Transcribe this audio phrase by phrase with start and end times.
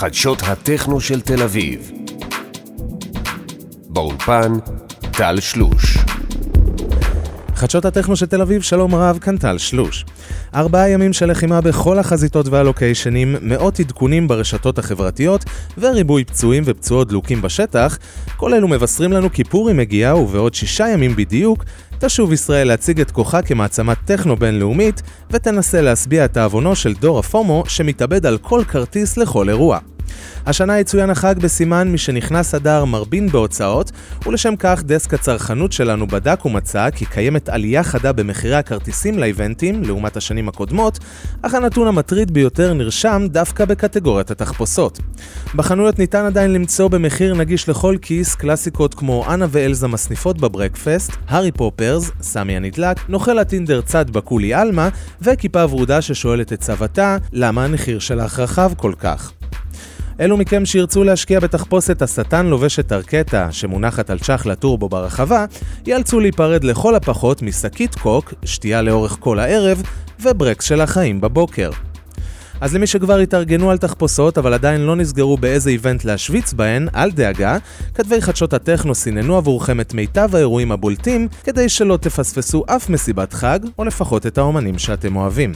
[0.00, 1.90] חדשות הטכנו של תל אביב.
[3.88, 4.52] באולפן,
[5.12, 6.09] טל שלוש.
[7.60, 10.04] חדשות הטכנו של תל אביב, שלום רב, כאן טל שלוש.
[10.54, 15.44] ארבעה ימים של לחימה בכל החזיתות והלוקיישנים, מאות עדכונים ברשתות החברתיות,
[15.78, 17.98] וריבוי פצועים ופצועות דלוקים בשטח,
[18.36, 21.64] כל אלו מבשרים לנו כי פורים מגיע, ובעוד שישה ימים בדיוק,
[21.98, 27.26] תשוב ישראל להציג את כוחה כמעצמת טכנו בינלאומית, ותנסה להשביע את תאבונו של דור ה
[27.26, 29.78] FOMO, שמתאבד על כל כרטיס לכל אירוע.
[30.50, 33.92] השנה יצוין החג בסימן משנכנס אדר מרבין בהוצאות,
[34.26, 40.16] ולשם כך דסק הצרכנות שלנו בדק ומצא כי קיימת עלייה חדה במחירי הכרטיסים לאיבנטים לעומת
[40.16, 40.98] השנים הקודמות,
[41.42, 45.00] אך הנתון המטריד ביותר נרשם דווקא בקטגוריית התחפושות.
[45.54, 51.12] בחנויות ניתן עדיין למצוא במחיר נגיש לכל כיס קלאסיקות כמו אנה ואלזה מסניפות ב Breakfast,
[51.28, 54.88] הארי פופרס, סמי הנדלק, נוכל הטינדר צד בקולי עלמה,
[55.22, 59.32] וכיפה ורודה ששואלת את צוותא למה המחיר שלך רחב כל כך.
[60.20, 65.44] אלו מכם שירצו להשקיע בתחפושת השטן לובש את ארקטה, שמונחת על צ'חלה טורבו ברחבה,
[65.86, 69.82] ייאלצו להיפרד לכל הפחות משקית קוק, שתייה לאורך כל הערב,
[70.20, 71.70] וברקס של החיים בבוקר.
[72.60, 77.10] אז למי שכבר התארגנו על תחפושות אבל עדיין לא נסגרו באיזה איבנט להשוויץ בהן, אל
[77.10, 77.56] דאגה,
[77.94, 83.58] כתבי חדשות הטכנו סיננו עבורכם את מיטב האירועים הבולטים, כדי שלא תפספסו אף מסיבת חג,
[83.78, 85.52] או לפחות את האומנים שאתם אוהבים.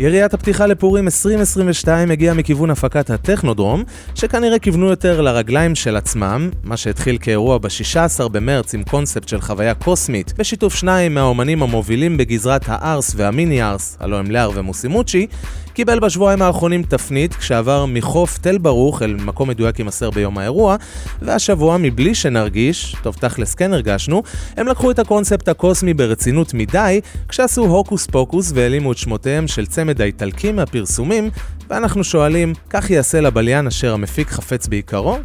[0.00, 6.76] יריית הפתיחה לפורים 2022 הגיעה מכיוון הפקת הטכנודרום, שכנראה כיוונו יותר לרגליים של עצמם, מה
[6.76, 13.12] שהתחיל כאירוע ב-16 במרץ עם קונספט של חוויה קוסמית, בשיתוף שניים מהאומנים המובילים בגזרת הארס
[13.16, 15.26] והמיני ארס, הלוא הם לאר ומוסימוצ'י,
[15.74, 20.76] קיבל בשבועיים האחרונים תפנית כשעבר מחוף תל ברוך אל מקום מדויק יימסר ביום האירוע,
[21.22, 24.22] והשבוע מבלי שנרגיש, טוב תכלס כן הרגשנו,
[24.56, 30.00] הם לקחו את הקונספט הקוסמי ברצינות מדי, כשעשו הוקוס פוקוס והעלימו את שמותיהם של צמד
[30.00, 31.30] האיטלקים מהפרסומים,
[31.70, 35.18] ואנחנו שואלים, ככה יעשה לבליין אשר המפיק חפץ ביקרו?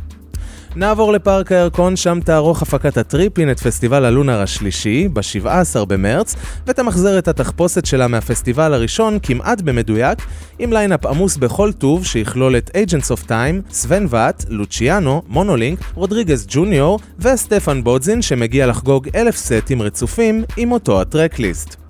[0.78, 6.36] נעבור לפארק הירקון, שם תערוך הפקת הטריפין את פסטיבל הלונר השלישי, ב-17 במרץ,
[6.68, 10.20] ותמחזר את התחפושת שלה מהפסטיבל הראשון כמעט במדויק,
[10.60, 16.48] עם line-up עמוס בכל טוב שיכלול את Agents of Time, סוון ואט, לוציאנו, מונולינק, רודריגז
[16.50, 21.87] ג'וניור וסטפן בודזין שמגיע לחגוג אלף סטים רצופים עם אותו ה tracklist.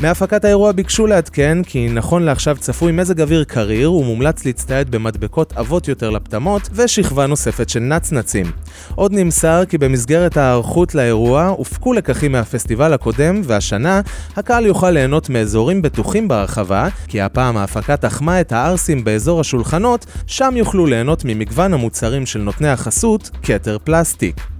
[0.00, 5.88] מהפקת האירוע ביקשו לעדכן כי נכון לעכשיו צפוי מזג אוויר קריר ומומלץ להצטייד במדבקות עבות
[5.88, 8.46] יותר לפטמות ושכבה נוספת של נצנצים.
[8.94, 14.00] עוד נמסר כי במסגרת ההיערכות לאירוע הופקו לקחים מהפסטיבל הקודם והשנה
[14.36, 20.54] הקהל יוכל ליהנות מאזורים בטוחים ברחבה כי הפעם ההפקה תחמה את הערסים באזור השולחנות שם
[20.56, 24.59] יוכלו ליהנות ממגוון המוצרים של נותני החסות כתר פלסטיק.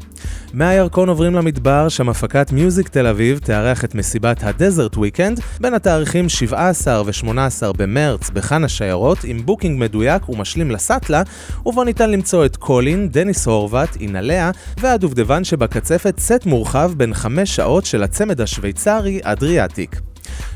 [0.54, 5.74] מהירקון עוברים למדבר, שם הפקת מיוזיק תל אביב תארח את מסיבת ה Desert Weekend בין
[5.74, 11.22] התאריכים 17 ו-18 במרץ בחאן השיירות עם booking מדויק ומשלים לסאטלה,
[11.66, 14.50] ובו ניתן למצוא את קולין, דניס הורוואט, אינלאה
[14.80, 20.09] והדובדבן שבקצפת סט מורחב בן 5 שעות של הצמד השוויצרי אדריאטיק.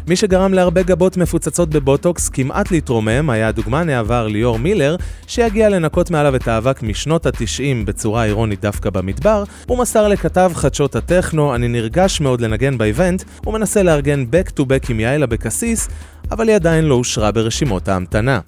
[0.06, 4.96] מי שגרם להרבה גבות מפוצצות בבוטוקס כמעט להתרומם היה הדוגמן העבר ליאור מילר,
[5.26, 10.96] שיגיע לנקות מעליו את האבק משנות ה-90 בצורה אירונית דווקא במדבר, הוא מסר לכתב חדשות
[10.96, 15.88] הטכנו, אני נרגש מאוד לנגן באיבנט, ומנסה לארגן back to back עם יעל אבקסיס,
[16.30, 18.40] אבל היא עדיין לא אושרה ברשימות ההמתנה.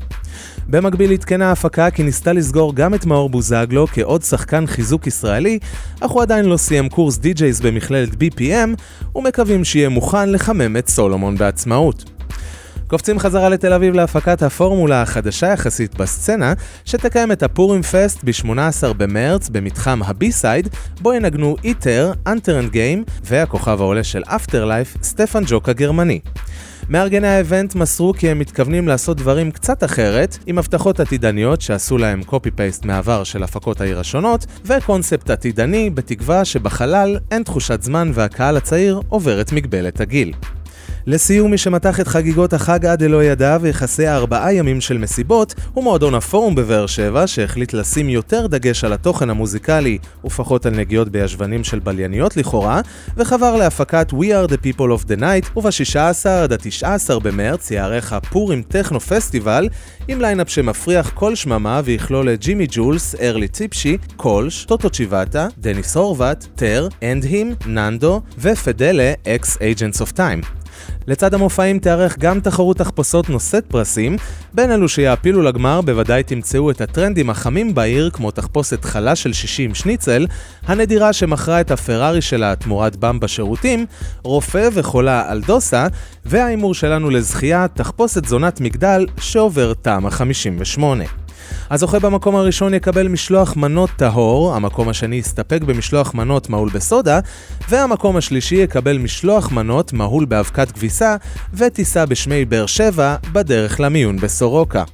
[0.69, 5.59] במקביל עדכנה ההפקה כי ניסתה לסגור גם את מאור בוזגלו כעוד שחקן חיזוק ישראלי,
[6.01, 8.81] אך הוא עדיין לא סיים קורס די-ג'ייז במכללת BPM,
[9.15, 12.05] ומקווים שיהיה מוכן לחמם את סולומון בעצמאות.
[12.87, 16.53] קופצים חזרה לתל אביב להפקת הפורמולה החדשה יחסית בסצנה,
[16.85, 20.69] שתקיים את הפורים fest ב-18 במרץ במתחם הבי-סייד,
[21.01, 26.21] בו ינגנו איטר, אנטר אנד גיים והכוכב העולה של אפטר לייף, סטפן ג'וק הגרמני.
[26.89, 31.99] מארגני ה event מסרו כי הם מתכוונים לעשות דברים קצת אחרת, עם הבטחות עתידניות שעשו
[31.99, 38.57] להם copy-paste מעבר של הפקות העיר השונות, וקונספט עתידני בתקווה שבחלל אין תחושת זמן והקהל
[38.57, 40.33] הצעיר עובר את מגבלת הגיל.
[41.09, 45.85] לסיום, מי שמתח את חגיגות החג עד דלא ידע ויחסי ארבעה ימים של מסיבות, הוא
[45.85, 51.65] מועדון הפורום בבאר שבע, שהחליט לשים יותר דגש על התוכן המוזיקלי ופחות על נגיעות בישבנים
[51.65, 52.81] של בלייניות לכאורה,
[53.17, 58.63] וחבר להפקת We are the people of the night, וב-16 עד ה-19 במרץ יערוך הפורים
[58.63, 59.69] טכנו פסטיבל,
[60.09, 65.97] עם line-up שמפריח כל שממה ויכלול את ג'ימי ג'ולס, ארלי ציפשי, קולש, טוטו צ'יבאטה, דניס
[65.97, 70.66] הורוואט, טר, אנדהים, ננדו ופדלה, אקס Agents of Time.
[71.07, 74.17] לצד המופעים תיארך גם תחרות תחפושות נושאת פרסים,
[74.55, 79.75] בין אלו שיעפילו לגמר בוודאי תמצאו את הטרנדים החמים בעיר כמו תחפושת חלה של 60
[79.75, 80.27] שניצל,
[80.67, 83.87] הנדירה שמכרה את הפרארי שלה תמורת במבה שירותים,
[84.23, 85.87] רופא וחולה אלדוסה,
[86.25, 91.26] וההימור שלנו לזכייה, תחפושת זונת מגדל שעובר טעם ה-58.
[91.71, 97.21] הזוכה במקום הראשון יקבל משלוח מנות טהור, המקום השני יסתפק במשלוח מנות מהול בסודה,
[97.69, 101.17] והמקום השלישי יקבל משלוח מנות מהול באבקת כביסה,
[101.55, 104.85] וטיסה בשמי באר שבע בדרך למיון בסורוקה.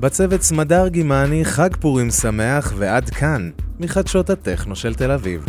[0.00, 3.50] בצוות סמדר גימני, חג פורים שמח ועד כאן,
[3.80, 5.44] מחדשות הטכנו של תל אביב.